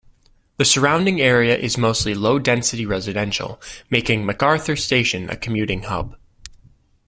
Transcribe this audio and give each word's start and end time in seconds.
The 0.57 0.65
surrounding 0.65 1.21
area 1.21 1.55
is 1.55 1.77
mostly 1.77 2.15
low-density 2.15 2.87
residential, 2.87 3.61
making 3.91 4.25
MacArthur 4.25 4.75
station 4.75 5.29
a 5.29 5.37
commuting 5.37 5.83
hub. 5.83 6.17